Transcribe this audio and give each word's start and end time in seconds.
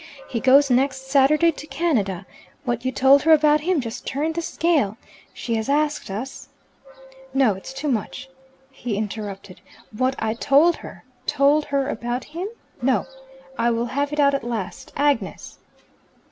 He 0.27 0.39
goes 0.39 0.71
next 0.71 1.03
Saturday 1.11 1.51
to 1.51 1.67
Canada. 1.67 2.25
What 2.65 2.83
you 2.83 2.91
told 2.91 3.21
her 3.21 3.33
about 3.33 3.61
him 3.61 3.79
just 3.79 4.03
turned 4.03 4.33
the 4.33 4.41
scale. 4.41 4.97
She 5.31 5.53
has 5.57 5.69
asked 5.69 6.09
us" 6.09 6.49
"No, 7.35 7.53
it's 7.53 7.71
too 7.71 7.87
much," 7.87 8.27
he 8.71 8.97
interrupted. 8.97 9.61
"What 9.95 10.15
I 10.17 10.33
told 10.33 10.77
her 10.77 11.03
told 11.27 11.65
her 11.65 11.87
about 11.87 12.23
him 12.23 12.47
no, 12.81 13.05
I 13.59 13.69
will 13.69 13.85
have 13.93 14.11
it 14.11 14.19
out 14.19 14.33
at 14.33 14.43
last. 14.43 14.91
Agnes!" 14.97 15.59